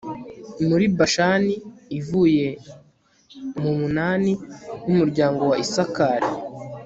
muri 0.67 0.85
bashani 0.97 1.53
ivuye 1.99 2.47
mu 3.61 3.71
munani 3.79 4.31
w'umuryango 4.85 5.41
wa 5.51 5.57
isakari 5.65 6.29